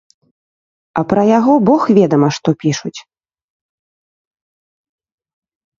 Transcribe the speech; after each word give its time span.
А 1.01 1.03
пра 1.11 1.23
яго 1.37 1.53
бог 1.71 1.81
ведама 1.97 2.29
што 2.39 2.49
пішуць. 2.65 2.97